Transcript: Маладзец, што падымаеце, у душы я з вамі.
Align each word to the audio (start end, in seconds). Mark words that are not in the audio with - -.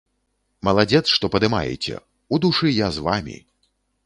Маладзец, 0.69 1.01
што 1.15 1.25
падымаеце, 1.35 1.95
у 2.35 2.41
душы 2.47 2.67
я 2.79 2.87
з 2.97 3.05
вамі. 3.11 3.37